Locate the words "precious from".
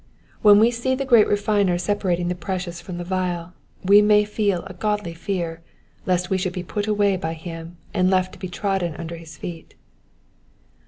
2.33-2.97